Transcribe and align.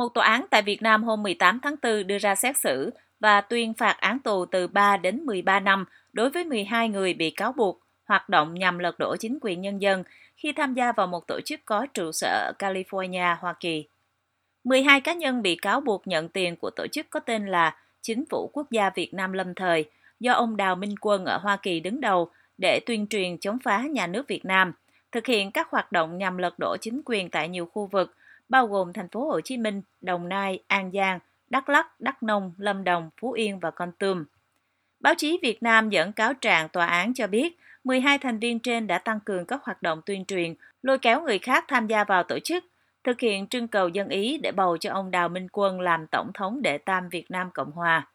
Một 0.00 0.14
tòa 0.14 0.26
án 0.26 0.46
tại 0.50 0.62
Việt 0.62 0.82
Nam 0.82 1.04
hôm 1.04 1.22
18 1.22 1.60
tháng 1.60 1.74
4 1.82 2.06
đưa 2.06 2.18
ra 2.18 2.34
xét 2.34 2.56
xử 2.56 2.90
và 3.20 3.40
tuyên 3.40 3.74
phạt 3.74 3.96
án 4.00 4.18
tù 4.18 4.44
từ 4.44 4.66
3 4.66 4.96
đến 4.96 5.26
13 5.26 5.60
năm 5.60 5.84
đối 6.12 6.30
với 6.30 6.44
12 6.44 6.88
người 6.88 7.14
bị 7.14 7.30
cáo 7.30 7.52
buộc 7.52 7.80
hoạt 8.04 8.28
động 8.28 8.54
nhằm 8.54 8.78
lật 8.78 8.98
đổ 8.98 9.16
chính 9.16 9.38
quyền 9.40 9.60
nhân 9.60 9.82
dân 9.82 10.04
khi 10.36 10.52
tham 10.52 10.74
gia 10.74 10.92
vào 10.92 11.06
một 11.06 11.26
tổ 11.26 11.40
chức 11.40 11.60
có 11.64 11.86
trụ 11.94 12.12
sở 12.12 12.28
ở 12.28 12.52
California, 12.58 13.36
Hoa 13.40 13.54
Kỳ. 13.60 13.84
12 14.64 15.00
cá 15.00 15.14
nhân 15.14 15.42
bị 15.42 15.56
cáo 15.56 15.80
buộc 15.80 16.06
nhận 16.06 16.28
tiền 16.28 16.56
của 16.56 16.70
tổ 16.70 16.86
chức 16.86 17.10
có 17.10 17.20
tên 17.20 17.46
là 17.46 17.76
Chính 18.02 18.24
phủ 18.30 18.50
Quốc 18.52 18.70
gia 18.70 18.90
Việt 18.90 19.14
Nam 19.14 19.32
lâm 19.32 19.54
thời 19.54 19.84
do 20.20 20.32
ông 20.32 20.56
Đào 20.56 20.76
Minh 20.76 20.94
Quân 21.00 21.24
ở 21.24 21.38
Hoa 21.38 21.56
Kỳ 21.56 21.80
đứng 21.80 22.00
đầu 22.00 22.30
để 22.58 22.80
tuyên 22.86 23.06
truyền 23.06 23.38
chống 23.38 23.58
phá 23.64 23.82
nhà 23.90 24.06
nước 24.06 24.28
Việt 24.28 24.44
Nam, 24.44 24.72
thực 25.12 25.26
hiện 25.26 25.50
các 25.50 25.70
hoạt 25.70 25.92
động 25.92 26.18
nhằm 26.18 26.38
lật 26.38 26.58
đổ 26.58 26.76
chính 26.80 27.02
quyền 27.04 27.30
tại 27.30 27.48
nhiều 27.48 27.66
khu 27.66 27.86
vực, 27.86 28.16
bao 28.50 28.66
gồm 28.66 28.92
thành 28.92 29.08
phố 29.08 29.24
Hồ 29.28 29.40
Chí 29.40 29.56
Minh, 29.56 29.82
Đồng 30.00 30.28
Nai, 30.28 30.62
An 30.66 30.90
Giang, 30.94 31.18
Đắk 31.50 31.68
Lắk, 31.68 32.00
Đắk 32.00 32.22
Nông, 32.22 32.52
Lâm 32.58 32.84
Đồng, 32.84 33.10
Phú 33.20 33.32
Yên 33.32 33.58
và 33.60 33.70
Con 33.70 33.92
Tum. 33.92 34.24
Báo 35.00 35.14
chí 35.14 35.38
Việt 35.42 35.62
Nam 35.62 35.90
dẫn 35.90 36.12
cáo 36.12 36.34
trạng 36.34 36.68
tòa 36.68 36.86
án 36.86 37.14
cho 37.14 37.26
biết 37.26 37.58
12 37.84 38.18
thành 38.18 38.38
viên 38.38 38.60
trên 38.60 38.86
đã 38.86 38.98
tăng 38.98 39.20
cường 39.20 39.46
các 39.46 39.64
hoạt 39.64 39.82
động 39.82 40.00
tuyên 40.06 40.24
truyền, 40.24 40.54
lôi 40.82 40.98
kéo 40.98 41.22
người 41.22 41.38
khác 41.38 41.64
tham 41.68 41.86
gia 41.86 42.04
vào 42.04 42.22
tổ 42.22 42.38
chức, 42.38 42.64
thực 43.04 43.20
hiện 43.20 43.46
trưng 43.46 43.68
cầu 43.68 43.88
dân 43.88 44.08
ý 44.08 44.38
để 44.38 44.52
bầu 44.52 44.76
cho 44.76 44.92
ông 44.92 45.10
Đào 45.10 45.28
Minh 45.28 45.46
Quân 45.52 45.80
làm 45.80 46.06
tổng 46.06 46.30
thống 46.34 46.62
đệ 46.62 46.78
tam 46.78 47.08
Việt 47.08 47.30
Nam 47.30 47.50
Cộng 47.54 47.72
Hòa. 47.72 48.08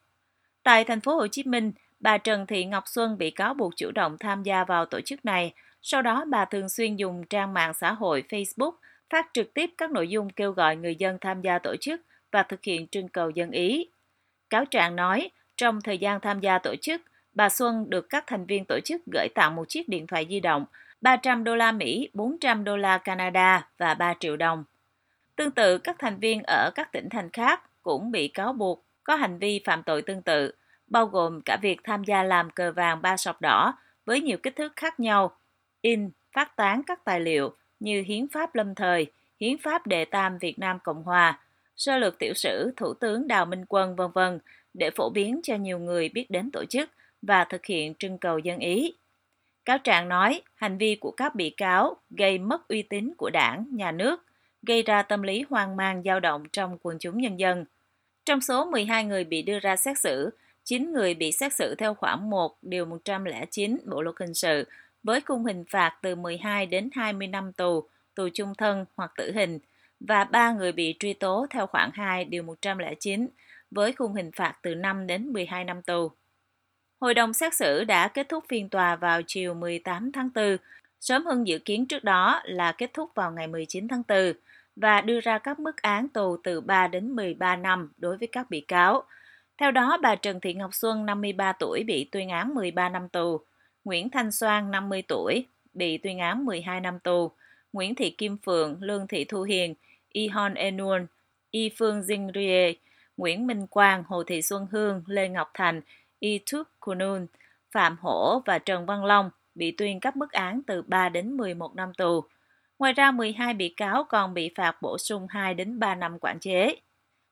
Tại 0.63 0.83
thành 0.83 1.01
phố 1.01 1.15
Hồ 1.15 1.27
Chí 1.27 1.43
Minh, 1.43 1.71
bà 1.99 2.17
Trần 2.17 2.45
Thị 2.45 2.65
Ngọc 2.65 2.83
Xuân 2.87 3.17
bị 3.17 3.31
cáo 3.31 3.53
buộc 3.53 3.73
chủ 3.75 3.91
động 3.91 4.17
tham 4.19 4.43
gia 4.43 4.63
vào 4.63 4.85
tổ 4.85 5.01
chức 5.01 5.25
này. 5.25 5.53
Sau 5.81 6.01
đó, 6.01 6.25
bà 6.29 6.45
thường 6.45 6.69
xuyên 6.69 6.95
dùng 6.95 7.23
trang 7.29 7.53
mạng 7.53 7.73
xã 7.73 7.93
hội 7.93 8.23
Facebook 8.29 8.71
phát 9.09 9.27
trực 9.33 9.53
tiếp 9.53 9.69
các 9.77 9.91
nội 9.91 10.07
dung 10.07 10.29
kêu 10.29 10.51
gọi 10.51 10.75
người 10.75 10.95
dân 10.95 11.17
tham 11.21 11.41
gia 11.41 11.59
tổ 11.59 11.75
chức 11.75 12.01
và 12.31 12.43
thực 12.43 12.63
hiện 12.63 12.87
trưng 12.87 13.07
cầu 13.07 13.29
dân 13.29 13.51
ý. 13.51 13.89
Cáo 14.49 14.65
trạng 14.65 14.95
nói, 14.95 15.29
trong 15.57 15.81
thời 15.81 15.97
gian 15.97 16.19
tham 16.19 16.39
gia 16.39 16.59
tổ 16.59 16.75
chức, 16.75 17.01
bà 17.33 17.49
Xuân 17.49 17.89
được 17.89 18.09
các 18.09 18.23
thành 18.27 18.45
viên 18.45 18.65
tổ 18.65 18.79
chức 18.79 19.01
gửi 19.13 19.27
tặng 19.35 19.55
một 19.55 19.69
chiếc 19.69 19.89
điện 19.89 20.07
thoại 20.07 20.27
di 20.29 20.39
động, 20.39 20.65
300 21.01 21.43
đô 21.43 21.55
la 21.55 21.71
Mỹ, 21.71 22.09
400 22.13 22.63
đô 22.63 22.77
la 22.77 22.97
Canada 22.97 23.69
và 23.77 23.93
3 23.93 24.13
triệu 24.19 24.37
đồng. 24.37 24.63
Tương 25.35 25.51
tự, 25.51 25.77
các 25.77 25.95
thành 25.99 26.19
viên 26.19 26.43
ở 26.43 26.71
các 26.75 26.91
tỉnh 26.91 27.09
thành 27.09 27.29
khác 27.29 27.61
cũng 27.81 28.11
bị 28.11 28.27
cáo 28.27 28.53
buộc 28.53 28.85
có 29.03 29.15
hành 29.15 29.39
vi 29.39 29.61
phạm 29.65 29.83
tội 29.83 30.01
tương 30.01 30.21
tự, 30.21 30.51
bao 30.87 31.05
gồm 31.05 31.41
cả 31.41 31.57
việc 31.61 31.79
tham 31.83 32.03
gia 32.03 32.23
làm 32.23 32.49
cờ 32.49 32.71
vàng 32.71 33.01
ba 33.01 33.17
sọc 33.17 33.41
đỏ 33.41 33.77
với 34.05 34.21
nhiều 34.21 34.37
kích 34.43 34.55
thước 34.55 34.73
khác 34.75 34.99
nhau, 34.99 35.37
in, 35.81 36.09
phát 36.31 36.55
tán 36.55 36.81
các 36.83 37.05
tài 37.05 37.19
liệu 37.19 37.55
như 37.79 38.03
Hiến 38.07 38.27
pháp 38.27 38.55
lâm 38.55 38.75
thời, 38.75 39.07
Hiến 39.39 39.57
pháp 39.57 39.87
đệ 39.87 40.05
tam 40.05 40.37
Việt 40.37 40.59
Nam 40.59 40.79
Cộng 40.83 41.03
Hòa, 41.03 41.39
sơ 41.75 41.97
lược 41.97 42.19
tiểu 42.19 42.33
sử 42.33 42.73
Thủ 42.77 42.93
tướng 42.93 43.27
Đào 43.27 43.45
Minh 43.45 43.65
Quân 43.69 43.95
vân 43.95 44.11
vân 44.11 44.39
để 44.73 44.89
phổ 44.89 45.09
biến 45.09 45.39
cho 45.43 45.55
nhiều 45.55 45.79
người 45.79 46.09
biết 46.09 46.31
đến 46.31 46.51
tổ 46.51 46.65
chức 46.65 46.89
và 47.21 47.43
thực 47.43 47.65
hiện 47.65 47.93
trưng 47.95 48.17
cầu 48.17 48.39
dân 48.39 48.59
ý. 48.59 48.93
Cáo 49.65 49.77
trạng 49.77 50.09
nói 50.09 50.41
hành 50.55 50.77
vi 50.77 50.95
của 50.95 51.11
các 51.11 51.35
bị 51.35 51.49
cáo 51.49 51.97
gây 52.09 52.37
mất 52.37 52.67
uy 52.67 52.81
tín 52.81 53.13
của 53.17 53.29
đảng, 53.29 53.65
nhà 53.71 53.91
nước, 53.91 54.23
gây 54.61 54.83
ra 54.83 55.01
tâm 55.01 55.21
lý 55.21 55.45
hoang 55.49 55.75
mang 55.75 56.03
dao 56.03 56.19
động 56.19 56.43
trong 56.53 56.77
quần 56.81 56.97
chúng 56.99 57.17
nhân 57.17 57.39
dân. 57.39 57.65
Trong 58.25 58.41
số 58.41 58.65
12 58.65 59.03
người 59.03 59.23
bị 59.23 59.41
đưa 59.41 59.59
ra 59.59 59.75
xét 59.75 59.99
xử, 59.99 60.29
9 60.63 60.93
người 60.93 61.13
bị 61.13 61.31
xét 61.31 61.53
xử 61.53 61.75
theo 61.75 61.93
khoản 61.93 62.29
1 62.29 62.57
điều 62.61 62.85
109 62.85 63.77
Bộ 63.85 64.01
luật 64.01 64.15
hình 64.19 64.33
sự 64.33 64.65
với 65.05 65.21
khung 65.21 65.45
hình 65.45 65.63
phạt 65.69 65.97
từ 66.01 66.15
12 66.15 66.65
đến 66.65 66.89
20 66.93 67.27
năm 67.27 67.53
tù, 67.53 67.89
tù 68.15 68.27
chung 68.33 68.55
thân 68.57 68.85
hoặc 68.95 69.11
tử 69.17 69.31
hình 69.31 69.59
và 69.99 70.23
3 70.23 70.51
người 70.51 70.71
bị 70.71 70.95
truy 70.99 71.13
tố 71.13 71.45
theo 71.49 71.67
khoản 71.67 71.89
2 71.93 72.25
điều 72.25 72.43
109 72.43 73.27
với 73.71 73.93
khung 73.93 74.13
hình 74.13 74.31
phạt 74.35 74.53
từ 74.61 74.75
5 74.75 75.07
đến 75.07 75.33
12 75.33 75.63
năm 75.63 75.81
tù. 75.81 76.11
Hội 76.99 77.13
đồng 77.13 77.33
xét 77.33 77.53
xử 77.53 77.83
đã 77.83 78.07
kết 78.07 78.29
thúc 78.29 78.43
phiên 78.49 78.69
tòa 78.69 78.95
vào 78.95 79.21
chiều 79.27 79.53
18 79.53 80.11
tháng 80.11 80.29
4, 80.35 80.57
sớm 80.99 81.25
hơn 81.25 81.47
dự 81.47 81.59
kiến 81.59 81.85
trước 81.85 82.03
đó 82.03 82.41
là 82.43 82.71
kết 82.71 82.93
thúc 82.93 83.11
vào 83.15 83.31
ngày 83.31 83.47
19 83.47 83.87
tháng 83.87 84.03
4 84.07 84.33
và 84.75 85.01
đưa 85.01 85.19
ra 85.19 85.37
các 85.37 85.59
mức 85.59 85.81
án 85.81 86.07
tù 86.09 86.37
từ 86.43 86.61
3 86.61 86.87
đến 86.87 87.11
13 87.11 87.55
năm 87.55 87.91
đối 87.97 88.17
với 88.17 88.27
các 88.31 88.49
bị 88.49 88.61
cáo. 88.61 89.03
Theo 89.57 89.71
đó, 89.71 89.97
bà 90.01 90.15
Trần 90.15 90.39
Thị 90.39 90.53
Ngọc 90.53 90.73
Xuân, 90.73 91.05
53 91.05 91.51
tuổi, 91.51 91.83
bị 91.83 92.09
tuyên 92.11 92.29
án 92.29 92.53
13 92.53 92.89
năm 92.89 93.09
tù, 93.09 93.41
Nguyễn 93.85 94.09
Thanh 94.09 94.31
Soan, 94.31 94.71
50 94.71 95.01
tuổi, 95.01 95.45
bị 95.73 95.97
tuyên 95.97 96.19
án 96.19 96.45
12 96.45 96.81
năm 96.81 96.99
tù, 96.99 97.31
Nguyễn 97.73 97.95
Thị 97.95 98.09
Kim 98.09 98.37
Phượng, 98.37 98.77
Lương 98.81 99.07
Thị 99.07 99.25
Thu 99.25 99.41
Hiền, 99.41 99.73
Yhon 100.13 100.53
Enun, 100.53 101.05
Y 101.51 101.69
Phương 101.77 102.03
Dinh 102.03 102.31
Rie, 102.35 102.73
Nguyễn 103.17 103.47
Minh 103.47 103.67
Quang, 103.67 104.03
Hồ 104.07 104.23
Thị 104.23 104.41
Xuân 104.41 104.67
Hương, 104.71 105.03
Lê 105.07 105.29
Ngọc 105.29 105.51
Thành, 105.53 105.81
Y 106.19 106.39
Thúc 106.51 106.67
Kunun, 106.79 107.27
Phạm 107.71 107.97
Hổ 108.01 108.41
và 108.45 108.59
Trần 108.59 108.85
Văn 108.85 109.05
Long 109.05 109.29
bị 109.55 109.71
tuyên 109.71 109.99
các 109.99 110.15
mức 110.15 110.31
án 110.31 110.61
từ 110.67 110.81
3 110.81 111.09
đến 111.09 111.37
11 111.37 111.75
năm 111.75 111.93
tù. 111.93 112.23
Ngoài 112.79 112.93
ra, 112.93 113.11
12 113.11 113.53
bị 113.53 113.69
cáo 113.69 114.03
còn 114.03 114.33
bị 114.33 114.51
phạt 114.55 114.81
bổ 114.81 114.97
sung 114.97 115.27
2 115.29 115.53
đến 115.53 115.79
3 115.79 115.95
năm 115.95 116.19
quản 116.19 116.39
chế. 116.39 116.75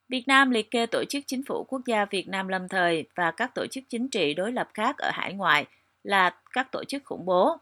Việt 0.08 0.24
Nam 0.26 0.50
liệt 0.50 0.70
kê 0.70 0.86
tổ 0.86 1.04
chức 1.04 1.24
chính 1.26 1.42
phủ 1.44 1.64
quốc 1.68 1.80
gia 1.86 2.04
Việt 2.04 2.28
Nam 2.28 2.48
lâm 2.48 2.68
thời 2.68 3.04
và 3.14 3.30
các 3.30 3.54
tổ 3.54 3.66
chức 3.66 3.84
chính 3.88 4.08
trị 4.08 4.34
đối 4.34 4.52
lập 4.52 4.68
khác 4.74 4.98
ở 4.98 5.10
hải 5.12 5.32
ngoại 5.32 5.66
là 6.04 6.30
các 6.52 6.72
tổ 6.72 6.84
chức 6.84 7.02
khủng 7.04 7.26
bố. 7.26 7.56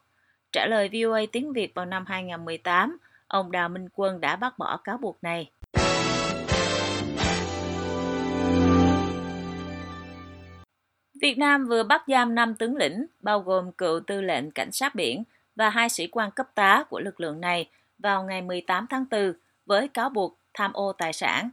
Trả 0.53 0.66
lời 0.66 0.91
VOA 0.92 1.20
tiếng 1.32 1.53
Việt 1.53 1.75
vào 1.75 1.86
năm 1.86 2.04
2018, 2.06 2.98
ông 3.26 3.53
Đào 3.53 3.69
Minh 3.69 3.88
Quân 3.94 4.20
đã 4.20 4.36
bác 4.36 4.58
bỏ 4.58 4.76
cáo 4.76 4.98
buộc 4.98 5.19
này. 5.22 5.50
Việt 11.22 11.38
Nam 11.38 11.66
vừa 11.66 11.82
bắt 11.82 12.03
giam 12.06 12.34
5 12.34 12.54
tướng 12.54 12.76
lĩnh, 12.76 13.06
bao 13.20 13.41
gồm 13.41 13.72
cựu 13.72 14.00
tư 14.06 14.20
lệnh 14.20 14.50
cảnh 14.50 14.72
sát 14.72 14.94
biển 14.94 15.24
và 15.56 15.70
hai 15.70 15.88
sĩ 15.88 16.06
quan 16.06 16.30
cấp 16.30 16.47
tá 16.54 16.84
của 16.91 17.00
lực 17.00 17.20
lượng 17.20 17.41
này 17.41 17.70
vào 17.98 18.24
ngày 18.24 18.42
18 18.42 18.86
tháng 18.91 19.04
4 19.10 19.32
với 19.66 19.88
cáo 19.88 20.10
buộc 20.10 20.38
tham 20.54 20.72
ô 20.72 20.92
tài 20.92 21.12
sản. 21.12 21.50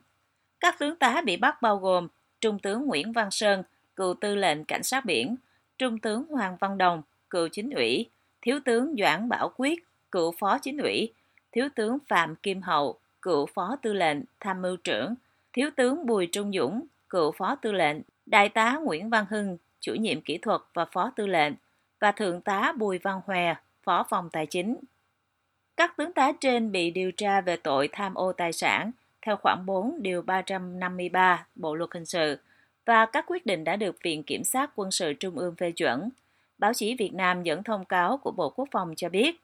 Các 0.60 0.80
tướng 0.80 0.96
tá 0.96 1.22
bị 1.26 1.38
bắt 1.38 1.62
bao 1.62 1.78
gồm 1.78 2.08
Trung 2.42 2.60
tướng 2.60 2.86
Nguyễn 2.86 3.12
Văn 3.12 3.32
Sơn, 3.32 3.64
cựu 3.96 4.14
tư 4.14 4.36
lệnh 4.36 4.66
cảnh 4.66 4.84
sát 4.84 5.06
biển, 5.06 5.36
Trung 5.80 6.00
tướng 6.00 6.26
Hoàng 6.30 6.58
Văn 6.60 6.78
Đồng, 6.78 7.02
cựu 7.30 7.48
chính 7.48 7.70
ủy, 7.70 8.10
Thiếu 8.42 8.60
tướng 8.66 8.96
Doãn 9.00 9.30
Bảo 9.30 9.52
Quyết, 9.58 9.88
cựu 10.12 10.32
phó 10.40 10.58
chính 10.62 10.78
ủy, 10.78 11.14
Thiếu 11.52 11.70
tướng 11.76 11.98
Phạm 12.08 12.36
Kim 12.36 12.62
Hậu, 12.62 13.00
cựu 13.22 13.46
phó 13.46 13.76
tư 13.82 13.94
lệnh, 13.94 14.18
tham 14.40 14.62
mưu 14.62 14.76
trưởng, 14.78 15.16
Thiếu 15.54 15.70
tướng 15.76 16.06
Bùi 16.06 16.28
Trung 16.32 16.52
Dũng, 16.54 16.86
cựu 17.10 17.32
phó 17.32 17.56
tư 17.56 17.72
lệnh, 17.72 17.98
Đại 18.26 18.50
tá 18.50 18.78
Nguyễn 18.84 19.10
Văn 19.10 19.26
Hưng, 19.30 19.58
chủ 19.80 19.94
nhiệm 19.94 20.22
kỹ 20.22 20.38
thuật 20.38 20.62
và 20.74 20.86
phó 20.86 21.12
tư 21.16 21.28
lệnh, 21.28 21.54
và 22.00 22.12
Thượng 22.12 22.42
tá 22.42 22.74
Bùi 22.78 22.98
Văn 22.98 23.22
Hòe, 23.26 23.56
phó 23.84 24.06
phòng 24.10 24.30
tài 24.30 24.46
chính. 24.46 24.78
Các 25.78 25.98
tướng 25.98 26.14
tá 26.14 26.32
trên 26.40 26.72
bị 26.72 26.92
điều 26.92 27.12
tra 27.12 27.42
về 27.42 27.58
tội 27.58 27.90
tham 27.92 28.14
ô 28.14 28.34
tài 28.34 28.54
sản 28.54 28.92
theo 29.22 29.36
khoản 29.36 29.66
4 29.66 30.02
điều 30.02 30.22
353 30.22 31.46
Bộ 31.56 31.76
luật 31.76 31.90
hình 31.94 32.06
sự 32.06 32.38
và 32.90 33.06
các 33.06 33.26
quyết 33.28 33.46
định 33.46 33.64
đã 33.64 33.76
được 33.76 33.98
Viện 34.04 34.24
Kiểm 34.24 34.44
sát 34.44 34.72
Quân 34.76 34.92
sự 34.92 35.14
Trung 35.14 35.38
ương 35.38 35.56
phê 35.56 35.72
chuẩn. 35.72 36.10
Báo 36.58 36.74
chí 36.74 36.96
Việt 36.96 37.14
Nam 37.14 37.44
dẫn 37.44 37.64
thông 37.64 37.86
cáo 37.86 38.18
của 38.18 38.32
Bộ 38.32 38.50
Quốc 38.50 38.68
phòng 38.72 38.94
cho 38.98 39.10
biết, 39.10 39.40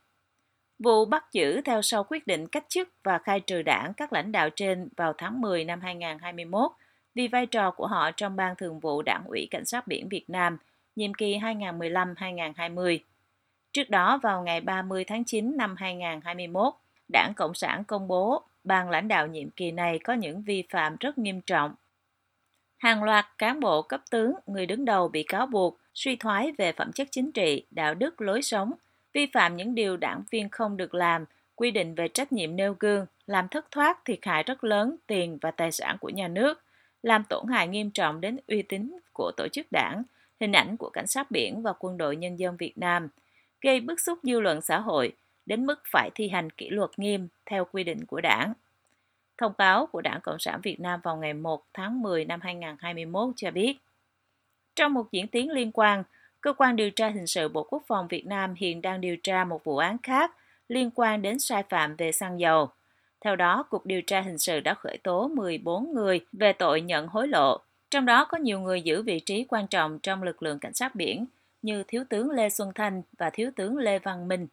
vụ 0.79 1.05
bắt 1.05 1.25
giữ 1.31 1.61
theo 1.61 1.81
sau 1.81 2.03
quyết 2.03 2.27
định 2.27 2.47
cách 2.47 2.65
chức 2.69 2.89
và 3.03 3.17
khai 3.17 3.39
trừ 3.39 3.61
đảng 3.61 3.93
các 3.93 4.13
lãnh 4.13 4.31
đạo 4.31 4.49
trên 4.49 4.89
vào 4.97 5.13
tháng 5.17 5.41
10 5.41 5.65
năm 5.65 5.81
2021 5.81 6.71
vì 7.15 7.27
vai 7.27 7.45
trò 7.45 7.71
của 7.71 7.87
họ 7.87 8.11
trong 8.11 8.35
Ban 8.35 8.55
Thường 8.55 8.79
vụ 8.79 9.01
Đảng 9.01 9.23
ủy 9.27 9.47
Cảnh 9.51 9.65
sát 9.65 9.87
biển 9.87 10.09
Việt 10.09 10.29
Nam 10.29 10.57
nhiệm 10.95 11.13
kỳ 11.13 11.37
2015-2020. 11.37 12.99
Trước 13.73 13.89
đó, 13.89 14.19
vào 14.23 14.43
ngày 14.43 14.61
30 14.61 15.03
tháng 15.03 15.23
9 15.23 15.57
năm 15.57 15.75
2021, 15.77 16.73
Đảng 17.13 17.33
Cộng 17.35 17.53
sản 17.53 17.83
công 17.83 18.07
bố 18.07 18.43
ban 18.63 18.89
lãnh 18.89 19.07
đạo 19.07 19.27
nhiệm 19.27 19.49
kỳ 19.49 19.71
này 19.71 19.99
có 19.99 20.13
những 20.13 20.41
vi 20.41 20.63
phạm 20.69 20.95
rất 20.99 21.17
nghiêm 21.17 21.41
trọng. 21.41 21.75
Hàng 22.85 23.03
loạt 23.03 23.25
cán 23.37 23.59
bộ 23.59 23.81
cấp 23.81 24.01
tướng, 24.11 24.33
người 24.45 24.65
đứng 24.65 24.85
đầu 24.85 25.07
bị 25.07 25.23
cáo 25.23 25.45
buộc 25.45 25.79
suy 25.93 26.15
thoái 26.15 26.51
về 26.57 26.71
phẩm 26.71 26.91
chất 26.91 27.07
chính 27.11 27.31
trị, 27.31 27.65
đạo 27.71 27.95
đức, 27.95 28.21
lối 28.21 28.41
sống, 28.41 28.71
vi 29.13 29.25
phạm 29.33 29.57
những 29.57 29.75
điều 29.75 29.97
đảng 29.97 30.23
viên 30.31 30.49
không 30.49 30.77
được 30.77 30.93
làm, 30.93 31.25
quy 31.55 31.71
định 31.71 31.95
về 31.95 32.07
trách 32.07 32.31
nhiệm 32.31 32.55
nêu 32.55 32.75
gương, 32.79 33.05
làm 33.27 33.47
thất 33.47 33.71
thoát 33.71 34.05
thiệt 34.05 34.19
hại 34.21 34.43
rất 34.43 34.63
lớn 34.63 34.95
tiền 35.07 35.37
và 35.41 35.51
tài 35.51 35.71
sản 35.71 35.97
của 36.01 36.09
nhà 36.09 36.27
nước, 36.27 36.61
làm 37.03 37.23
tổn 37.29 37.47
hại 37.47 37.67
nghiêm 37.67 37.91
trọng 37.91 38.21
đến 38.21 38.37
uy 38.47 38.61
tín 38.61 38.99
của 39.13 39.31
tổ 39.37 39.47
chức 39.47 39.67
đảng, 39.71 40.03
hình 40.39 40.51
ảnh 40.51 40.77
của 40.77 40.89
cảnh 40.89 41.07
sát 41.07 41.31
biển 41.31 41.61
và 41.61 41.73
quân 41.79 41.97
đội 41.97 42.15
nhân 42.15 42.39
dân 42.39 42.57
Việt 42.57 42.77
Nam, 42.77 43.07
gây 43.61 43.79
bức 43.79 43.99
xúc 43.99 44.19
dư 44.23 44.39
luận 44.39 44.61
xã 44.61 44.79
hội 44.79 45.13
đến 45.45 45.65
mức 45.65 45.79
phải 45.91 46.09
thi 46.15 46.29
hành 46.29 46.49
kỷ 46.49 46.69
luật 46.69 46.89
nghiêm 46.97 47.27
theo 47.45 47.65
quy 47.71 47.83
định 47.83 48.05
của 48.05 48.21
đảng. 48.21 48.53
Thông 49.37 49.53
cáo 49.53 49.85
của 49.85 50.01
Đảng 50.01 50.21
Cộng 50.21 50.39
sản 50.39 50.59
Việt 50.63 50.79
Nam 50.79 50.99
vào 51.03 51.17
ngày 51.17 51.33
1 51.33 51.63
tháng 51.73 52.01
10 52.01 52.25
năm 52.25 52.39
2021 52.43 53.33
cho 53.35 53.51
biết, 53.51 53.77
trong 54.75 54.93
một 54.93 55.11
diễn 55.11 55.27
tiến 55.27 55.51
liên 55.51 55.71
quan, 55.71 56.03
Cơ 56.45 56.53
quan 56.53 56.75
điều 56.75 56.91
tra 56.91 57.09
hình 57.09 57.27
sự 57.27 57.47
Bộ 57.47 57.63
Quốc 57.63 57.83
phòng 57.87 58.07
Việt 58.07 58.25
Nam 58.25 58.53
hiện 58.57 58.81
đang 58.81 59.01
điều 59.01 59.17
tra 59.23 59.43
một 59.43 59.63
vụ 59.63 59.77
án 59.77 59.97
khác 60.03 60.31
liên 60.69 60.91
quan 60.95 61.21
đến 61.21 61.39
sai 61.39 61.63
phạm 61.69 61.95
về 61.95 62.11
xăng 62.11 62.39
dầu. 62.39 62.69
Theo 63.21 63.35
đó, 63.35 63.63
Cục 63.63 63.85
Điều 63.85 64.01
tra 64.01 64.21
Hình 64.21 64.37
sự 64.37 64.59
đã 64.59 64.73
khởi 64.73 64.97
tố 64.97 65.27
14 65.27 65.93
người 65.93 66.25
về 66.31 66.53
tội 66.53 66.81
nhận 66.81 67.07
hối 67.07 67.27
lộ, 67.27 67.59
trong 67.91 68.05
đó 68.05 68.25
có 68.25 68.37
nhiều 68.37 68.59
người 68.59 68.81
giữ 68.81 69.01
vị 69.01 69.19
trí 69.19 69.45
quan 69.49 69.67
trọng 69.67 69.99
trong 69.99 70.23
lực 70.23 70.43
lượng 70.43 70.59
cảnh 70.59 70.73
sát 70.73 70.95
biển 70.95 71.25
như 71.61 71.83
Thiếu 71.87 72.03
tướng 72.09 72.29
Lê 72.29 72.49
Xuân 72.49 72.71
Thanh 72.75 73.01
và 73.17 73.29
Thiếu 73.29 73.51
tướng 73.55 73.77
Lê 73.77 73.99
Văn 73.99 74.27
Minh. 74.27 74.47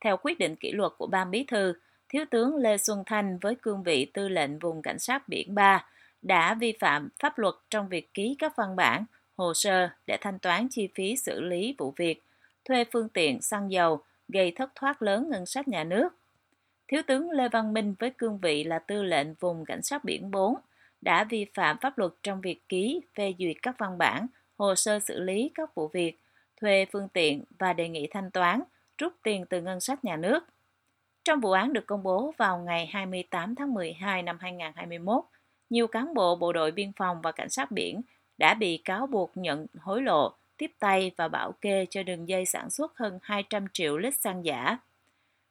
Theo 0.00 0.16
quyết 0.16 0.38
định 0.38 0.56
kỷ 0.56 0.72
luật 0.72 0.92
của 0.98 1.06
Ban 1.06 1.30
Bí 1.30 1.44
thư, 1.44 1.74
Thiếu 2.08 2.24
tướng 2.30 2.56
Lê 2.56 2.78
Xuân 2.78 3.02
Thanh 3.06 3.38
với 3.38 3.54
cương 3.54 3.82
vị 3.82 4.10
tư 4.14 4.28
lệnh 4.28 4.58
vùng 4.58 4.82
cảnh 4.82 4.98
sát 4.98 5.28
biển 5.28 5.54
3 5.54 5.86
đã 6.22 6.54
vi 6.54 6.72
phạm 6.80 7.08
pháp 7.18 7.38
luật 7.38 7.54
trong 7.70 7.88
việc 7.88 8.14
ký 8.14 8.36
các 8.38 8.56
văn 8.56 8.76
bản, 8.76 9.04
hồ 9.36 9.54
sơ 9.54 9.88
để 10.06 10.16
thanh 10.20 10.38
toán 10.38 10.68
chi 10.70 10.88
phí 10.94 11.16
xử 11.16 11.40
lý 11.40 11.74
vụ 11.78 11.94
việc, 11.96 12.22
thuê 12.64 12.84
phương 12.92 13.08
tiện 13.08 13.42
xăng 13.42 13.70
dầu, 13.70 14.02
gây 14.28 14.52
thất 14.56 14.70
thoát 14.74 15.02
lớn 15.02 15.30
ngân 15.30 15.46
sách 15.46 15.68
nhà 15.68 15.84
nước. 15.84 16.08
Thiếu 16.88 17.02
tướng 17.06 17.30
Lê 17.30 17.48
Văn 17.48 17.72
Minh 17.72 17.94
với 17.98 18.10
cương 18.10 18.38
vị 18.38 18.64
là 18.64 18.78
tư 18.78 19.02
lệnh 19.02 19.34
vùng 19.34 19.64
cảnh 19.64 19.82
sát 19.82 20.04
biển 20.04 20.30
4 20.30 20.54
đã 21.00 21.24
vi 21.24 21.46
phạm 21.54 21.76
pháp 21.80 21.98
luật 21.98 22.12
trong 22.22 22.40
việc 22.40 22.68
ký, 22.68 23.00
phê 23.14 23.34
duyệt 23.38 23.56
các 23.62 23.74
văn 23.78 23.98
bản, 23.98 24.26
hồ 24.58 24.74
sơ 24.74 25.00
xử 25.00 25.20
lý 25.20 25.50
các 25.54 25.74
vụ 25.74 25.88
việc, 25.88 26.18
thuê 26.60 26.86
phương 26.92 27.08
tiện 27.08 27.44
và 27.58 27.72
đề 27.72 27.88
nghị 27.88 28.06
thanh 28.10 28.30
toán, 28.30 28.62
rút 28.98 29.12
tiền 29.22 29.44
từ 29.46 29.60
ngân 29.60 29.80
sách 29.80 30.04
nhà 30.04 30.16
nước. 30.16 30.44
Trong 31.26 31.40
vụ 31.40 31.50
án 31.50 31.72
được 31.72 31.86
công 31.86 32.02
bố 32.02 32.34
vào 32.36 32.58
ngày 32.58 32.86
28 32.86 33.54
tháng 33.54 33.74
12 33.74 34.22
năm 34.22 34.38
2021, 34.40 35.24
nhiều 35.70 35.86
cán 35.86 36.14
bộ 36.14 36.36
bộ 36.36 36.52
đội 36.52 36.70
biên 36.70 36.92
phòng 36.92 37.20
và 37.22 37.32
cảnh 37.32 37.50
sát 37.50 37.70
biển 37.70 38.00
đã 38.38 38.54
bị 38.54 38.76
cáo 38.84 39.06
buộc 39.06 39.30
nhận 39.34 39.66
hối 39.78 40.02
lộ, 40.02 40.32
tiếp 40.56 40.70
tay 40.78 41.10
và 41.16 41.28
bảo 41.28 41.52
kê 41.52 41.86
cho 41.90 42.02
đường 42.02 42.28
dây 42.28 42.46
sản 42.46 42.70
xuất 42.70 42.98
hơn 42.98 43.18
200 43.22 43.66
triệu 43.72 43.98
lít 43.98 44.14
xăng 44.14 44.44
giả. 44.44 44.78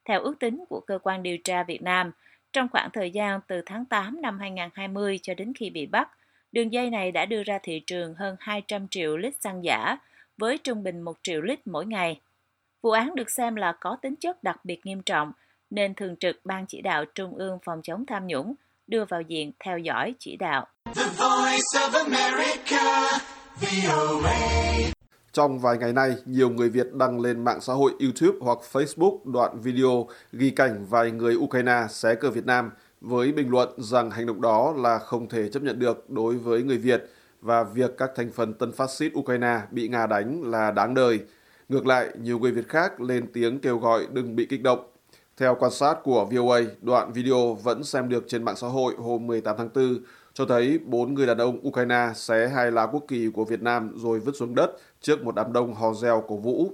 Theo 0.04 0.20
ước 0.20 0.38
tính 0.38 0.64
của 0.68 0.80
cơ 0.80 0.98
quan 1.02 1.22
điều 1.22 1.38
tra 1.44 1.62
Việt 1.62 1.82
Nam, 1.82 2.12
trong 2.52 2.68
khoảng 2.68 2.90
thời 2.92 3.10
gian 3.10 3.40
từ 3.46 3.62
tháng 3.66 3.84
8 3.84 4.22
năm 4.22 4.38
2020 4.38 5.18
cho 5.22 5.34
đến 5.34 5.52
khi 5.56 5.70
bị 5.70 5.86
bắt, 5.86 6.10
đường 6.52 6.72
dây 6.72 6.90
này 6.90 7.12
đã 7.12 7.26
đưa 7.26 7.42
ra 7.42 7.58
thị 7.62 7.82
trường 7.86 8.14
hơn 8.14 8.36
200 8.40 8.88
triệu 8.88 9.16
lít 9.16 9.34
xăng 9.40 9.64
giả, 9.64 9.98
với 10.38 10.58
trung 10.58 10.82
bình 10.82 11.00
1 11.00 11.16
triệu 11.22 11.40
lít 11.40 11.66
mỗi 11.66 11.86
ngày. 11.86 12.20
Vụ 12.82 12.90
án 12.90 13.14
được 13.14 13.30
xem 13.30 13.54
là 13.54 13.72
có 13.80 13.96
tính 14.02 14.16
chất 14.16 14.42
đặc 14.42 14.64
biệt 14.64 14.86
nghiêm 14.86 15.02
trọng, 15.02 15.32
nên 15.70 15.94
Thường 15.94 16.16
trực 16.16 16.36
Ban 16.44 16.66
Chỉ 16.66 16.80
đạo 16.80 17.04
Trung 17.14 17.34
ương 17.34 17.58
phòng 17.64 17.80
chống 17.82 18.06
tham 18.06 18.26
nhũng 18.26 18.54
đưa 18.86 19.04
vào 19.04 19.20
diện 19.20 19.52
theo 19.64 19.78
dõi 19.78 20.14
chỉ 20.18 20.36
đạo. 20.36 20.66
Trong 25.32 25.58
vài 25.58 25.78
ngày 25.78 25.92
nay, 25.92 26.16
nhiều 26.24 26.50
người 26.50 26.68
Việt 26.68 26.92
đăng 26.92 27.20
lên 27.20 27.44
mạng 27.44 27.60
xã 27.60 27.72
hội 27.72 27.92
YouTube 28.00 28.38
hoặc 28.40 28.58
Facebook 28.72 29.18
đoạn 29.24 29.60
video 29.60 30.08
ghi 30.32 30.50
cảnh 30.50 30.86
vài 30.88 31.10
người 31.10 31.34
Ukraine 31.34 31.86
xé 31.90 32.14
cờ 32.14 32.30
Việt 32.30 32.46
Nam 32.46 32.70
với 33.00 33.32
bình 33.32 33.50
luận 33.50 33.68
rằng 33.76 34.10
hành 34.10 34.26
động 34.26 34.40
đó 34.40 34.74
là 34.76 34.98
không 34.98 35.28
thể 35.28 35.48
chấp 35.48 35.62
nhận 35.62 35.78
được 35.78 36.10
đối 36.10 36.36
với 36.36 36.62
người 36.62 36.78
Việt 36.78 37.10
và 37.40 37.62
việc 37.64 37.90
các 37.98 38.10
thành 38.16 38.32
phần 38.32 38.54
tân 38.54 38.72
phát 38.72 38.90
xít 38.90 39.12
Ukraine 39.18 39.60
bị 39.70 39.88
Nga 39.88 40.06
đánh 40.06 40.42
là 40.42 40.70
đáng 40.70 40.94
đời. 40.94 41.20
Ngược 41.68 41.86
lại, 41.86 42.08
nhiều 42.20 42.38
người 42.38 42.52
Việt 42.52 42.68
khác 42.68 43.00
lên 43.00 43.26
tiếng 43.32 43.60
kêu 43.60 43.78
gọi 43.78 44.06
đừng 44.12 44.36
bị 44.36 44.46
kích 44.46 44.62
động. 44.62 44.95
Theo 45.40 45.56
quan 45.58 45.70
sát 45.70 45.94
của 46.02 46.24
VOA, 46.30 46.60
đoạn 46.82 47.12
video 47.12 47.54
vẫn 47.54 47.84
xem 47.84 48.08
được 48.08 48.24
trên 48.28 48.42
mạng 48.42 48.56
xã 48.56 48.68
hội 48.68 48.94
hôm 48.98 49.26
18 49.26 49.56
tháng 49.58 49.68
4 49.74 49.98
cho 50.34 50.46
thấy 50.46 50.78
bốn 50.84 51.14
người 51.14 51.26
đàn 51.26 51.38
ông 51.38 51.68
Ukraine 51.68 52.12
xé 52.14 52.48
hai 52.48 52.72
lá 52.72 52.86
quốc 52.86 53.04
kỳ 53.08 53.30
của 53.34 53.44
Việt 53.44 53.62
Nam 53.62 53.92
rồi 53.96 54.20
vứt 54.20 54.36
xuống 54.36 54.54
đất 54.54 54.76
trước 55.00 55.24
một 55.24 55.34
đám 55.34 55.52
đông 55.52 55.74
hò 55.74 55.92
reo 55.94 56.24
cổ 56.28 56.36
vũ. 56.36 56.72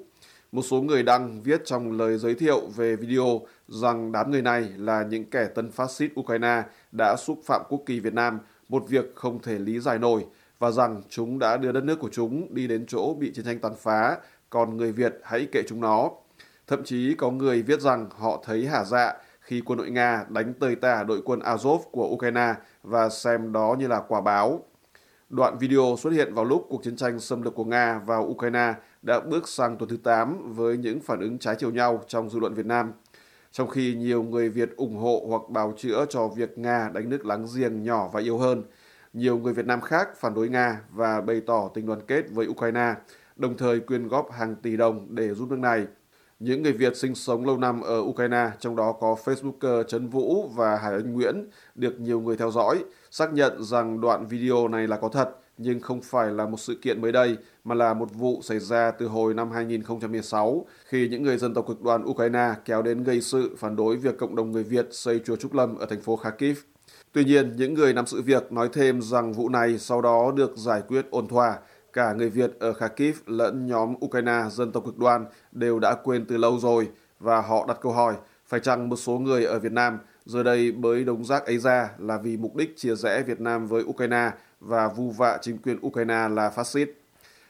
Một 0.53 0.63
số 0.63 0.83
người 0.83 1.03
đăng 1.03 1.43
viết 1.43 1.63
trong 1.65 1.93
lời 1.93 2.19
giới 2.19 2.35
thiệu 2.35 2.61
về 2.77 2.97
video 2.97 3.41
rằng 3.69 4.13
đám 4.13 4.31
người 4.31 4.43
này 4.43 4.69
là 4.77 5.03
những 5.03 5.25
kẻ 5.25 5.49
tân 5.55 5.71
phát 5.71 5.91
xít 5.91 6.11
Ukraine 6.21 6.63
đã 6.93 7.17
xúc 7.17 7.41
phạm 7.45 7.63
quốc 7.69 7.83
kỳ 7.87 8.01
Việt 8.01 8.15
Nam, 8.15 8.39
một 8.69 8.85
việc 8.89 9.13
không 9.15 9.43
thể 9.43 9.59
lý 9.59 9.81
giải 9.81 9.99
nổi, 9.99 10.25
và 10.59 10.71
rằng 10.71 11.03
chúng 11.09 11.39
đã 11.39 11.57
đưa 11.57 11.73
đất 11.73 11.85
nước 11.85 11.99
của 11.99 12.11
chúng 12.13 12.55
đi 12.55 12.67
đến 12.67 12.87
chỗ 12.87 13.15
bị 13.15 13.33
chiến 13.35 13.45
tranh 13.45 13.59
tàn 13.59 13.73
phá, 13.79 14.17
còn 14.51 14.77
người 14.77 14.93
Việt 14.93 15.15
hãy 15.23 15.47
kệ 15.53 15.63
chúng 15.69 15.81
nó. 15.81 16.11
Thậm 16.67 16.85
chí 16.85 17.15
có 17.15 17.31
người 17.31 17.63
viết 17.63 17.81
rằng 17.81 18.09
họ 18.19 18.43
thấy 18.45 18.67
hả 18.67 18.85
dạ 18.85 19.15
khi 19.41 19.63
quân 19.67 19.79
đội 19.79 19.91
Nga 19.91 20.25
đánh 20.29 20.55
tơi 20.55 20.75
tả 20.75 21.05
đội 21.05 21.23
quân 21.25 21.41
Azov 21.41 21.79
của 21.79 22.09
Ukraine 22.09 22.55
và 22.83 23.09
xem 23.09 23.53
đó 23.53 23.77
như 23.79 23.89
là 23.89 24.01
quả 24.09 24.21
báo. 24.21 24.65
Đoạn 25.31 25.59
video 25.59 25.97
xuất 25.99 26.13
hiện 26.13 26.35
vào 26.35 26.45
lúc 26.45 26.67
cuộc 26.69 26.85
chiến 26.85 26.97
tranh 26.97 27.21
xâm 27.21 27.43
lược 27.43 27.55
của 27.55 27.65
Nga 27.65 27.99
vào 27.99 28.27
Ukraine 28.27 28.75
đã 29.03 29.21
bước 29.21 29.49
sang 29.49 29.77
tuần 29.77 29.91
thứ 29.91 29.97
8 29.97 30.55
với 30.55 30.77
những 30.77 31.01
phản 31.01 31.21
ứng 31.21 31.39
trái 31.39 31.55
chiều 31.59 31.71
nhau 31.71 32.03
trong 32.09 32.31
dư 32.31 32.39
luận 32.39 32.55
Việt 32.55 32.67
Nam. 32.67 32.93
Trong 33.53 33.69
khi 33.69 33.95
nhiều 33.95 34.23
người 34.23 34.49
Việt 34.49 34.77
ủng 34.77 34.97
hộ 34.97 35.25
hoặc 35.29 35.43
bào 35.49 35.75
chữa 35.77 36.07
cho 36.09 36.29
việc 36.29 36.59
Nga 36.59 36.91
đánh 36.95 37.09
nước 37.09 37.27
láng 37.27 37.47
giềng 37.57 37.83
nhỏ 37.83 38.11
và 38.13 38.21
yếu 38.21 38.39
hơn, 38.39 38.63
nhiều 39.13 39.39
người 39.39 39.53
Việt 39.53 39.67
Nam 39.67 39.81
khác 39.81 40.09
phản 40.17 40.35
đối 40.35 40.49
Nga 40.49 40.81
và 40.91 41.21
bày 41.21 41.41
tỏ 41.47 41.69
tình 41.75 41.87
đoàn 41.87 42.01
kết 42.07 42.25
với 42.31 42.47
Ukraine, 42.47 42.95
đồng 43.37 43.57
thời 43.57 43.81
quyên 43.81 44.09
góp 44.09 44.33
hàng 44.33 44.55
tỷ 44.57 44.77
đồng 44.77 45.07
để 45.15 45.35
giúp 45.35 45.51
nước 45.51 45.59
này. 45.59 45.87
Những 46.45 46.63
người 46.63 46.73
Việt 46.73 46.97
sinh 46.97 47.15
sống 47.15 47.47
lâu 47.47 47.57
năm 47.57 47.81
ở 47.81 48.01
Ukraine, 48.01 48.51
trong 48.61 48.77
đó 48.77 48.93
có 49.01 49.17
Facebooker 49.25 49.77
ờ, 49.77 49.83
Trấn 49.83 50.09
Vũ 50.09 50.49
và 50.49 50.77
Hải 50.77 50.93
Anh 50.93 51.13
Nguyễn, 51.13 51.51
được 51.75 52.01
nhiều 52.01 52.21
người 52.21 52.37
theo 52.37 52.51
dõi, 52.51 52.85
xác 53.11 53.33
nhận 53.33 53.65
rằng 53.65 54.01
đoạn 54.01 54.27
video 54.27 54.69
này 54.69 54.87
là 54.89 54.97
có 54.97 55.09
thật, 55.09 55.31
nhưng 55.59 55.81
không 55.81 56.01
phải 56.01 56.31
là 56.31 56.47
một 56.47 56.61
sự 56.61 56.79
kiện 56.83 57.01
mới 57.01 57.13
đây, 57.13 57.37
mà 57.65 57.75
là 57.75 57.95
một 57.95 58.15
vụ 58.15 58.41
xảy 58.43 58.59
ra 58.59 58.91
từ 58.91 59.07
hồi 59.07 59.35
năm 59.35 59.51
2016, 59.51 60.67
khi 60.85 61.09
những 61.09 61.23
người 61.23 61.39
dân 61.39 61.55
tộc 61.55 61.67
cực 61.69 61.83
đoan 61.83 62.05
Ukraine 62.05 62.55
kéo 62.65 62.83
đến 62.83 63.05
gây 63.05 63.21
sự 63.21 63.57
phản 63.59 63.77
đối 63.77 63.97
việc 63.97 64.19
cộng 64.19 64.37
đồng 64.37 64.53
người 64.53 64.65
Việt 64.65 64.87
xây 64.91 65.21
chùa 65.25 65.37
Trúc 65.37 65.55
Lâm 65.55 65.79
ở 65.79 65.87
thành 65.87 66.01
phố 66.01 66.17
Kharkiv. 66.17 66.59
Tuy 67.13 67.25
nhiên, 67.25 67.53
những 67.57 67.75
người 67.75 67.93
nắm 67.93 68.07
sự 68.07 68.23
việc 68.23 68.53
nói 68.53 68.69
thêm 68.73 69.03
rằng 69.03 69.33
vụ 69.33 69.49
này 69.49 69.79
sau 69.79 70.03
đó 70.03 70.33
được 70.37 70.57
giải 70.57 70.83
quyết 70.89 71.07
ổn 71.11 71.29
thỏa, 71.29 71.59
Cả 71.93 72.13
người 72.13 72.31
Việt 72.31 72.51
ở 72.59 72.73
Kharkiv 72.73 73.17
lẫn 73.27 73.67
nhóm 73.67 73.95
Ukraine 74.05 74.43
dân 74.51 74.73
tộc 74.73 74.85
cực 74.85 74.99
đoan 74.99 75.27
đều 75.53 75.79
đã 75.79 75.95
quên 75.95 76.25
từ 76.27 76.37
lâu 76.37 76.59
rồi 76.59 76.89
và 77.21 77.41
họ 77.41 77.65
đặt 77.69 77.79
câu 77.81 77.93
hỏi 77.93 78.15
phải 78.47 78.61
chăng 78.61 78.89
một 78.89 78.97
số 78.97 79.19
người 79.19 79.45
ở 79.45 79.59
Việt 79.59 79.73
Nam 79.73 79.99
giờ 80.25 80.43
đây 80.43 80.73
bới 80.73 81.05
đống 81.05 81.25
rác 81.25 81.47
ấy 81.47 81.59
ra 81.59 81.91
là 81.99 82.19
vì 82.19 82.37
mục 82.37 82.57
đích 82.57 82.77
chia 82.77 82.95
rẽ 82.95 83.23
Việt 83.23 83.41
Nam 83.41 83.67
với 83.67 83.83
Ukraine 83.83 84.31
và 84.61 84.89
vu 84.89 85.11
vạ 85.11 85.39
chính 85.43 85.59
quyền 85.59 85.87
Ukraine 85.87 86.29
là 86.29 86.51
phát 86.51 86.67
xít. 86.67 86.91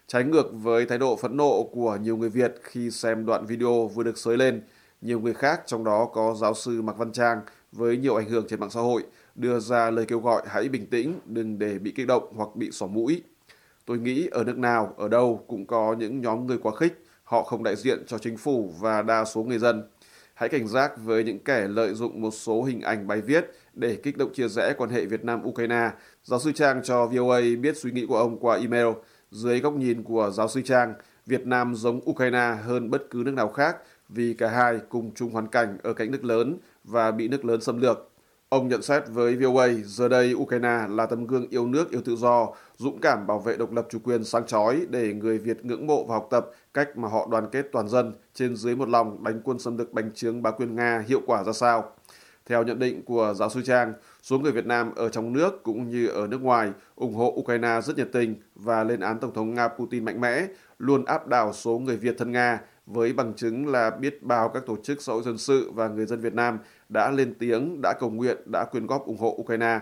Trái 0.06 0.24
ngược 0.24 0.50
với 0.52 0.86
thái 0.86 0.98
độ 0.98 1.16
phẫn 1.16 1.36
nộ 1.36 1.62
của 1.72 1.96
nhiều 2.02 2.16
người 2.16 2.30
Việt 2.30 2.54
khi 2.62 2.90
xem 2.90 3.26
đoạn 3.26 3.46
video 3.46 3.86
vừa 3.94 4.02
được 4.02 4.18
sới 4.18 4.36
lên, 4.36 4.62
nhiều 5.00 5.20
người 5.20 5.34
khác 5.34 5.62
trong 5.66 5.84
đó 5.84 6.08
có 6.12 6.34
giáo 6.40 6.54
sư 6.54 6.82
Mạc 6.82 6.98
Văn 6.98 7.12
Trang 7.12 7.40
với 7.72 7.96
nhiều 7.96 8.16
ảnh 8.16 8.28
hưởng 8.28 8.46
trên 8.48 8.60
mạng 8.60 8.70
xã 8.70 8.80
hội 8.80 9.04
đưa 9.34 9.58
ra 9.58 9.90
lời 9.90 10.04
kêu 10.08 10.20
gọi 10.20 10.42
hãy 10.46 10.68
bình 10.68 10.86
tĩnh, 10.86 11.14
đừng 11.24 11.58
để 11.58 11.78
bị 11.78 11.92
kích 11.96 12.06
động 12.06 12.32
hoặc 12.36 12.48
bị 12.54 12.70
xỏ 12.70 12.86
mũi. 12.86 13.22
Tôi 13.86 13.98
nghĩ 13.98 14.28
ở 14.30 14.44
nước 14.44 14.58
nào, 14.58 14.94
ở 14.98 15.08
đâu 15.08 15.44
cũng 15.48 15.66
có 15.66 15.96
những 15.98 16.20
nhóm 16.20 16.46
người 16.46 16.58
quá 16.58 16.72
khích, 16.76 17.04
họ 17.24 17.42
không 17.42 17.62
đại 17.62 17.76
diện 17.76 18.02
cho 18.06 18.18
chính 18.18 18.36
phủ 18.36 18.74
và 18.80 19.02
đa 19.02 19.24
số 19.24 19.42
người 19.42 19.58
dân. 19.58 19.82
Hãy 20.34 20.48
cảnh 20.48 20.66
giác 20.66 20.92
với 20.96 21.24
những 21.24 21.38
kẻ 21.38 21.68
lợi 21.68 21.94
dụng 21.94 22.20
một 22.20 22.30
số 22.30 22.62
hình 22.62 22.80
ảnh 22.80 23.06
bài 23.06 23.20
viết 23.20 23.50
để 23.74 23.96
kích 24.02 24.16
động 24.16 24.32
chia 24.34 24.48
rẽ 24.48 24.74
quan 24.78 24.90
hệ 24.90 25.06
Việt 25.06 25.24
Nam-Ukraine. 25.24 25.90
Giáo 26.24 26.40
sư 26.40 26.52
Trang 26.52 26.82
cho 26.84 27.06
VOA 27.06 27.40
biết 27.60 27.76
suy 27.76 27.90
nghĩ 27.90 28.06
của 28.06 28.18
ông 28.18 28.38
qua 28.38 28.56
email. 28.56 28.86
Dưới 29.30 29.60
góc 29.60 29.74
nhìn 29.74 30.02
của 30.02 30.30
giáo 30.34 30.48
sư 30.48 30.62
Trang, 30.64 30.94
Việt 31.26 31.46
Nam 31.46 31.74
giống 31.74 32.10
Ukraine 32.10 32.56
hơn 32.64 32.90
bất 32.90 33.10
cứ 33.10 33.22
nước 33.24 33.34
nào 33.34 33.48
khác 33.48 33.76
vì 34.08 34.34
cả 34.34 34.48
hai 34.48 34.78
cùng 34.88 35.14
chung 35.14 35.30
hoàn 35.30 35.48
cảnh 35.48 35.78
ở 35.82 35.92
cạnh 35.92 36.10
nước 36.10 36.24
lớn 36.24 36.56
và 36.84 37.10
bị 37.10 37.28
nước 37.28 37.44
lớn 37.44 37.60
xâm 37.60 37.80
lược. 37.80 38.11
Ông 38.52 38.68
nhận 38.68 38.82
xét 38.82 39.02
với 39.08 39.36
VOA, 39.36 39.68
giờ 39.84 40.08
đây 40.08 40.34
Ukraine 40.34 40.86
là 40.88 41.06
tấm 41.06 41.26
gương 41.26 41.46
yêu 41.50 41.66
nước, 41.66 41.90
yêu 41.90 42.00
tự 42.04 42.16
do, 42.16 42.48
dũng 42.76 43.00
cảm 43.00 43.26
bảo 43.26 43.38
vệ 43.38 43.56
độc 43.56 43.72
lập 43.72 43.86
chủ 43.90 43.98
quyền 44.04 44.24
sáng 44.24 44.46
chói 44.46 44.86
để 44.90 45.14
người 45.14 45.38
Việt 45.38 45.64
ngưỡng 45.64 45.86
mộ 45.86 46.04
và 46.04 46.14
học 46.14 46.28
tập 46.30 46.46
cách 46.74 46.96
mà 46.96 47.08
họ 47.08 47.28
đoàn 47.30 47.48
kết 47.52 47.66
toàn 47.72 47.88
dân 47.88 48.12
trên 48.34 48.56
dưới 48.56 48.76
một 48.76 48.88
lòng 48.88 49.24
đánh 49.24 49.40
quân 49.44 49.58
xâm 49.58 49.78
lược 49.78 49.92
bành 49.92 50.10
trướng 50.14 50.42
bá 50.42 50.50
quyền 50.50 50.76
Nga 50.76 51.04
hiệu 51.06 51.20
quả 51.26 51.44
ra 51.44 51.52
sao. 51.52 51.92
Theo 52.46 52.62
nhận 52.62 52.78
định 52.78 53.02
của 53.02 53.34
giáo 53.36 53.50
sư 53.50 53.62
Trang, 53.62 53.92
số 54.22 54.38
người 54.38 54.52
Việt 54.52 54.66
Nam 54.66 54.94
ở 54.94 55.08
trong 55.08 55.32
nước 55.32 55.62
cũng 55.62 55.90
như 55.90 56.06
ở 56.06 56.26
nước 56.26 56.42
ngoài 56.42 56.72
ủng 56.96 57.14
hộ 57.14 57.34
Ukraine 57.36 57.80
rất 57.80 57.96
nhiệt 57.96 58.08
tình 58.12 58.34
và 58.54 58.84
lên 58.84 59.00
án 59.00 59.18
Tổng 59.20 59.34
thống 59.34 59.54
Nga 59.54 59.68
Putin 59.68 60.04
mạnh 60.04 60.20
mẽ, 60.20 60.46
luôn 60.78 61.04
áp 61.04 61.28
đảo 61.28 61.52
số 61.52 61.78
người 61.78 61.96
Việt 61.96 62.14
thân 62.18 62.32
Nga 62.32 62.60
với 62.86 63.12
bằng 63.12 63.34
chứng 63.34 63.66
là 63.66 63.90
biết 63.90 64.22
bao 64.22 64.48
các 64.48 64.66
tổ 64.66 64.76
chức 64.82 65.02
xã 65.02 65.12
hội 65.12 65.22
dân 65.22 65.38
sự 65.38 65.70
và 65.74 65.88
người 65.88 66.06
dân 66.06 66.20
Việt 66.20 66.34
Nam 66.34 66.58
đã 66.92 67.10
lên 67.10 67.34
tiếng, 67.38 67.80
đã 67.82 67.92
cầu 68.00 68.10
nguyện, 68.10 68.36
đã 68.52 68.64
quyên 68.64 68.86
góp 68.86 69.06
ủng 69.06 69.18
hộ 69.18 69.36
Ukraine. 69.40 69.80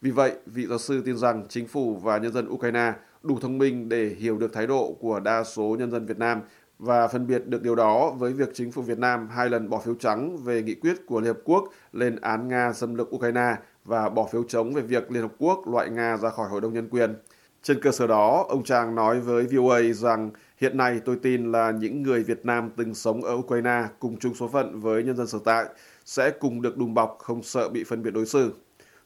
Vì 0.00 0.10
vậy, 0.10 0.32
vị 0.46 0.66
giáo 0.66 0.78
sư 0.78 1.02
tin 1.04 1.16
rằng 1.16 1.44
chính 1.48 1.68
phủ 1.68 1.96
và 1.96 2.18
nhân 2.18 2.32
dân 2.32 2.48
Ukraine 2.48 2.92
đủ 3.22 3.38
thông 3.40 3.58
minh 3.58 3.88
để 3.88 4.16
hiểu 4.18 4.38
được 4.38 4.52
thái 4.52 4.66
độ 4.66 4.96
của 5.00 5.20
đa 5.20 5.44
số 5.44 5.76
nhân 5.78 5.90
dân 5.90 6.06
Việt 6.06 6.18
Nam 6.18 6.40
và 6.78 7.08
phân 7.08 7.26
biệt 7.26 7.46
được 7.46 7.62
điều 7.62 7.74
đó 7.74 8.10
với 8.10 8.32
việc 8.32 8.48
chính 8.54 8.72
phủ 8.72 8.82
Việt 8.82 8.98
Nam 8.98 9.28
hai 9.28 9.48
lần 9.48 9.70
bỏ 9.70 9.78
phiếu 9.78 9.94
trắng 9.94 10.36
về 10.44 10.62
nghị 10.62 10.74
quyết 10.74 11.06
của 11.06 11.20
Liên 11.20 11.34
Hợp 11.34 11.40
Quốc 11.44 11.64
lên 11.92 12.16
án 12.20 12.48
Nga 12.48 12.72
xâm 12.72 12.94
lược 12.94 13.14
Ukraine 13.14 13.54
và 13.84 14.08
bỏ 14.08 14.28
phiếu 14.32 14.44
chống 14.48 14.74
về 14.74 14.82
việc 14.82 15.10
Liên 15.10 15.22
Hợp 15.22 15.32
Quốc 15.38 15.68
loại 15.68 15.90
Nga 15.90 16.16
ra 16.16 16.30
khỏi 16.30 16.48
Hội 16.48 16.60
đồng 16.60 16.74
Nhân 16.74 16.88
quyền. 16.88 17.14
Trên 17.62 17.80
cơ 17.80 17.92
sở 17.92 18.06
đó, 18.06 18.46
ông 18.48 18.64
Trang 18.64 18.94
nói 18.94 19.20
với 19.20 19.46
VOA 19.52 19.80
rằng 19.94 20.30
Hiện 20.62 20.76
nay 20.76 21.00
tôi 21.04 21.16
tin 21.22 21.52
là 21.52 21.70
những 21.70 22.02
người 22.02 22.22
Việt 22.22 22.46
Nam 22.46 22.70
từng 22.76 22.94
sống 22.94 23.22
ở 23.24 23.34
Ukraine 23.34 23.84
cùng 23.98 24.18
chung 24.18 24.34
số 24.34 24.48
phận 24.48 24.80
với 24.80 25.02
nhân 25.02 25.16
dân 25.16 25.26
sở 25.26 25.38
tại 25.44 25.64
sẽ 26.04 26.30
cùng 26.30 26.62
được 26.62 26.76
đùm 26.76 26.94
bọc 26.94 27.18
không 27.18 27.42
sợ 27.42 27.68
bị 27.68 27.84
phân 27.84 28.02
biệt 28.02 28.10
đối 28.10 28.26
xử. 28.26 28.52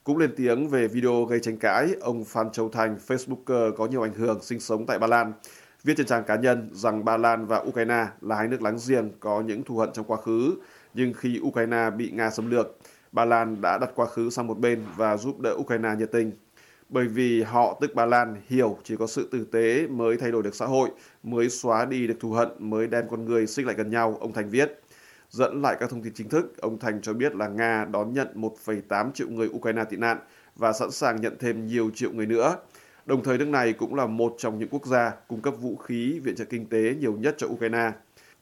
Cũng 0.05 0.17
lên 0.17 0.31
tiếng 0.37 0.69
về 0.69 0.89
video 0.89 1.25
gây 1.25 1.41
tranh 1.41 1.57
cãi, 1.57 1.95
ông 2.01 2.25
Phan 2.25 2.51
Châu 2.51 2.69
Thành, 2.69 2.97
Facebooker 3.07 3.73
có 3.73 3.87
nhiều 3.87 4.03
ảnh 4.03 4.15
hưởng 4.15 4.43
sinh 4.43 4.61
sống 4.61 4.87
tại 4.87 4.99
Ba 4.99 5.07
Lan, 5.07 5.33
viết 5.85 5.95
trên 5.97 6.07
trang 6.07 6.25
cá 6.25 6.37
nhân 6.37 6.71
rằng 6.73 7.05
Ba 7.05 7.17
Lan 7.17 7.47
và 7.47 7.59
Ukraine 7.59 8.07
là 8.21 8.37
hai 8.37 8.49
nước 8.49 8.63
láng 8.63 8.79
giềng 8.89 9.11
có 9.21 9.41
những 9.41 9.63
thù 9.63 9.77
hận 9.77 9.93
trong 9.93 10.07
quá 10.07 10.17
khứ, 10.17 10.55
nhưng 10.95 11.13
khi 11.13 11.41
Ukraine 11.43 11.91
bị 11.91 12.11
Nga 12.11 12.31
xâm 12.31 12.51
lược, 12.51 12.79
Ba 13.13 13.25
Lan 13.25 13.61
đã 13.61 13.79
đặt 13.79 13.91
quá 13.95 14.07
khứ 14.07 14.31
sang 14.31 14.47
một 14.47 14.59
bên 14.59 14.83
và 14.97 15.17
giúp 15.17 15.41
đỡ 15.41 15.55
Ukraine 15.55 15.95
nhiệt 15.99 16.13
tình. 16.13 16.33
Bởi 16.89 17.07
vì 17.07 17.43
họ 17.43 17.79
tức 17.81 17.95
Ba 17.95 18.07
Lan 18.07 18.37
hiểu 18.47 18.79
chỉ 18.85 18.97
có 18.97 19.07
sự 19.07 19.29
tử 19.33 19.45
tế 19.53 19.87
mới 19.87 20.17
thay 20.17 20.31
đổi 20.31 20.43
được 20.43 20.55
xã 20.55 20.67
hội, 20.67 20.91
mới 21.23 21.51
xóa 21.51 21.85
đi 21.85 22.07
được 22.07 22.17
thù 22.21 22.33
hận, 22.33 22.49
mới 22.59 22.87
đem 22.87 23.09
con 23.09 23.25
người 23.25 23.47
xích 23.47 23.67
lại 23.67 23.75
gần 23.75 23.91
nhau, 23.91 24.17
ông 24.21 24.33
Thành 24.33 24.51
viết. 24.51 24.81
Dẫn 25.31 25.63
lại 25.63 25.77
các 25.81 25.91
thông 25.91 26.03
tin 26.03 26.13
chính 26.15 26.29
thức, 26.29 26.61
ông 26.61 26.79
Thành 26.79 27.01
cho 27.03 27.13
biết 27.13 27.35
là 27.35 27.49
Nga 27.49 27.85
đón 27.85 28.13
nhận 28.13 28.29
1,8 28.35 29.13
triệu 29.13 29.29
người 29.29 29.49
Ukraine 29.49 29.85
tị 29.85 29.97
nạn 29.97 30.19
và 30.57 30.73
sẵn 30.73 30.91
sàng 30.91 31.21
nhận 31.21 31.37
thêm 31.39 31.67
nhiều 31.67 31.91
triệu 31.95 32.13
người 32.13 32.27
nữa. 32.27 32.57
Đồng 33.07 33.23
thời 33.23 33.39
nước 33.39 33.49
này 33.49 33.73
cũng 33.73 33.95
là 33.95 34.07
một 34.07 34.35
trong 34.39 34.59
những 34.59 34.69
quốc 34.69 34.87
gia 34.87 35.13
cung 35.29 35.41
cấp 35.41 35.55
vũ 35.61 35.77
khí 35.77 36.21
viện 36.25 36.37
trợ 36.37 36.45
kinh 36.45 36.67
tế 36.67 36.95
nhiều 37.01 37.13
nhất 37.13 37.35
cho 37.39 37.47
Ukraine. 37.47 37.93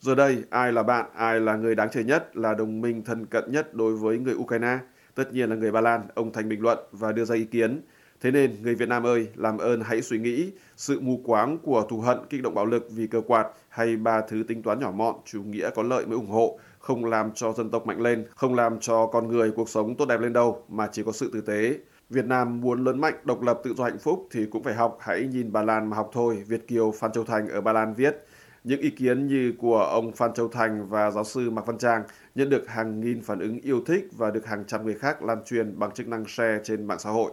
Giờ 0.00 0.14
đây, 0.14 0.42
ai 0.50 0.72
là 0.72 0.82
bạn, 0.82 1.06
ai 1.14 1.40
là 1.40 1.56
người 1.56 1.74
đáng 1.74 1.88
chơi 1.92 2.04
nhất, 2.04 2.36
là 2.36 2.54
đồng 2.54 2.80
minh 2.80 3.04
thân 3.04 3.26
cận 3.26 3.52
nhất 3.52 3.74
đối 3.74 3.96
với 3.96 4.18
người 4.18 4.34
Ukraine? 4.34 4.78
Tất 5.14 5.32
nhiên 5.32 5.50
là 5.50 5.56
người 5.56 5.72
Ba 5.72 5.80
Lan, 5.80 6.02
ông 6.14 6.32
Thành 6.32 6.48
bình 6.48 6.60
luận 6.60 6.78
và 6.92 7.12
đưa 7.12 7.24
ra 7.24 7.34
ý 7.34 7.44
kiến. 7.44 7.80
Thế 8.20 8.30
nên, 8.30 8.62
người 8.62 8.74
Việt 8.74 8.88
Nam 8.88 9.06
ơi, 9.06 9.28
làm 9.34 9.58
ơn 9.58 9.80
hãy 9.80 10.02
suy 10.02 10.18
nghĩ 10.18 10.50
sự 10.76 11.00
mù 11.00 11.20
quáng 11.24 11.58
của 11.58 11.86
thù 11.88 12.00
hận 12.00 12.18
kích 12.30 12.42
động 12.42 12.54
bạo 12.54 12.66
lực 12.66 12.88
vì 12.90 13.06
cơ 13.06 13.20
quạt 13.20 13.46
hay 13.68 13.96
ba 13.96 14.20
thứ 14.20 14.44
tính 14.48 14.62
toán 14.62 14.80
nhỏ 14.80 14.90
mọn, 14.90 15.14
chủ 15.24 15.42
nghĩa 15.42 15.70
có 15.70 15.82
lợi 15.82 16.06
mới 16.06 16.14
ủng 16.14 16.30
hộ, 16.30 16.58
không 16.78 17.04
làm 17.04 17.32
cho 17.34 17.52
dân 17.52 17.70
tộc 17.70 17.86
mạnh 17.86 18.00
lên, 18.00 18.24
không 18.34 18.54
làm 18.54 18.80
cho 18.80 19.06
con 19.06 19.28
người 19.28 19.50
cuộc 19.50 19.68
sống 19.68 19.96
tốt 19.96 20.06
đẹp 20.08 20.20
lên 20.20 20.32
đâu, 20.32 20.64
mà 20.68 20.88
chỉ 20.92 21.02
có 21.02 21.12
sự 21.12 21.30
tử 21.32 21.40
tế. 21.40 21.78
Việt 22.10 22.24
Nam 22.24 22.60
muốn 22.60 22.84
lớn 22.84 23.00
mạnh, 23.00 23.14
độc 23.24 23.42
lập, 23.42 23.60
tự 23.64 23.74
do 23.74 23.84
hạnh 23.84 23.98
phúc 23.98 24.28
thì 24.30 24.46
cũng 24.50 24.62
phải 24.62 24.74
học, 24.74 24.98
hãy 25.00 25.26
nhìn 25.32 25.52
Ba 25.52 25.62
Lan 25.62 25.90
mà 25.90 25.96
học 25.96 26.10
thôi, 26.12 26.42
Việt 26.46 26.68
Kiều 26.68 26.90
Phan 26.90 27.12
Châu 27.12 27.24
Thành 27.24 27.48
ở 27.48 27.60
Ba 27.60 27.72
Lan 27.72 27.94
viết. 27.94 28.24
Những 28.64 28.80
ý 28.80 28.90
kiến 28.90 29.26
như 29.26 29.52
của 29.58 29.78
ông 29.78 30.12
Phan 30.12 30.34
Châu 30.34 30.48
Thành 30.48 30.88
và 30.88 31.10
giáo 31.10 31.24
sư 31.24 31.50
Mạc 31.50 31.66
Văn 31.66 31.78
Trang 31.78 32.02
nhận 32.34 32.50
được 32.50 32.68
hàng 32.68 33.00
nghìn 33.00 33.22
phản 33.22 33.38
ứng 33.38 33.60
yêu 33.60 33.80
thích 33.86 34.08
và 34.16 34.30
được 34.30 34.46
hàng 34.46 34.64
trăm 34.66 34.84
người 34.84 34.94
khác 34.94 35.22
lan 35.22 35.38
truyền 35.44 35.78
bằng 35.78 35.90
chức 35.90 36.08
năng 36.08 36.24
share 36.28 36.60
trên 36.64 36.86
mạng 36.86 36.98
xã 36.98 37.10
hội. 37.10 37.32